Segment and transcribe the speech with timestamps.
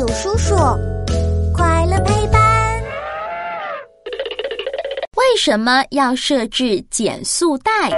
[0.00, 0.56] 有叔叔，
[1.52, 2.82] 快乐陪伴。
[5.14, 7.90] 为什么要设置减速带？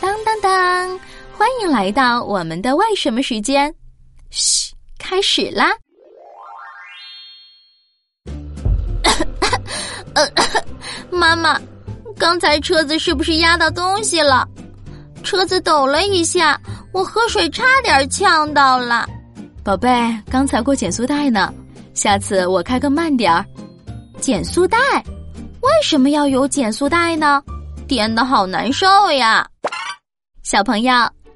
[0.00, 1.00] 当当当！
[1.38, 3.72] 欢迎来到我们的为什么时间。
[4.30, 5.70] 嘘，开始啦！
[11.08, 11.56] 妈妈，
[12.18, 14.44] 刚才车子是不是压到东西了？
[15.22, 16.60] 车子抖了一下，
[16.92, 19.08] 我喝水差点呛到了。
[19.66, 19.90] 宝贝，
[20.30, 21.52] 刚才过减速带呢，
[21.92, 23.44] 下次我开个慢点儿。
[24.20, 24.78] 减速带？
[25.60, 27.42] 为什么要有减速带呢？
[27.88, 29.44] 颠的好难受呀！
[30.44, 30.94] 小朋友，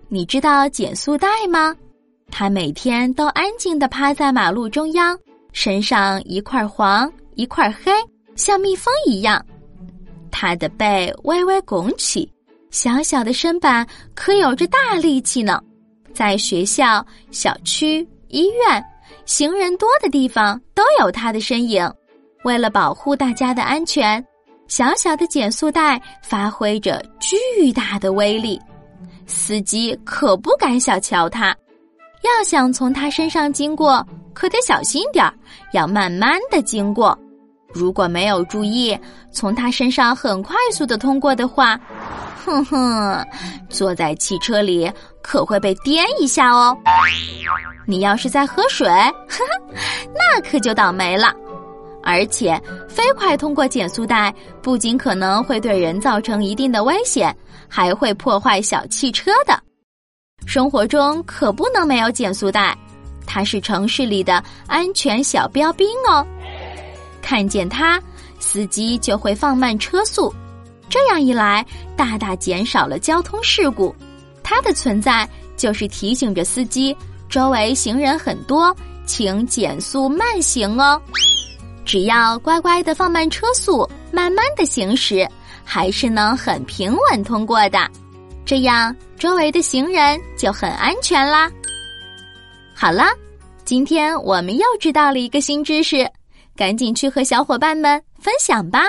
[0.09, 1.75] 你知道减速带吗？
[2.31, 5.19] 它每天都安静的趴在马路中央，
[5.53, 7.91] 身上一块黄一块黑，
[8.37, 9.45] 像蜜蜂一样。
[10.31, 12.33] 它的背微微拱起。
[12.71, 15.61] 小小的身板可有着大力气呢，
[16.15, 18.85] 在学校、小区、医院、
[19.27, 21.89] 行人多的地方都有它的身影。
[22.45, 24.25] 为了保护大家的安全，
[24.67, 28.59] 小小的减速带发挥着巨大的威力，
[29.27, 31.55] 司机可不敢小瞧它。
[32.23, 35.35] 要想从它身上经过，可得小心点儿，
[35.73, 37.19] 要慢慢的经过。
[37.73, 38.99] 如果没有注意，
[39.31, 41.79] 从它身上很快速的通过的话。
[42.45, 43.27] 哼哼，
[43.69, 44.91] 坐在汽车里
[45.23, 46.77] 可会被颠一下哦。
[47.87, 49.75] 你要是在喝水，呵呵，
[50.15, 51.33] 那可就倒霉了。
[52.03, 57.35] 而且，飞快通过减速带，不仅可能会对人造成一定的危险，
[57.69, 59.61] 还会破坏小汽车的。
[60.47, 62.77] 生活中可不能没有减速带，
[63.27, 66.27] 它是城市里的安全小标兵哦。
[67.21, 68.01] 看见它，
[68.39, 70.35] 司机就会放慢车速。
[70.91, 71.65] 这样一来，
[71.97, 73.95] 大大减少了交通事故。
[74.43, 76.95] 它的存在就是提醒着司机，
[77.29, 78.75] 周围行人很多，
[79.07, 81.01] 请减速慢行哦。
[81.85, 85.27] 只要乖乖的放慢车速，慢慢的行驶，
[85.65, 87.79] 还是能很平稳通过的。
[88.45, 91.49] 这样，周围的行人就很安全啦。
[92.75, 93.13] 好啦，
[93.65, 96.09] 今天我们又知道了一个新知识，
[96.57, 98.85] 赶紧去和小伙伴们分享吧。